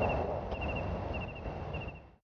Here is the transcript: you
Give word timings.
you 0.00 0.27